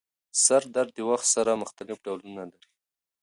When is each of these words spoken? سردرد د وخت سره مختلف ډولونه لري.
سردرد 0.43 0.89
د 0.95 0.99
وخت 1.09 1.27
سره 1.35 1.51
مختلف 1.63 1.97
ډولونه 2.05 2.43
لري. 2.51 2.67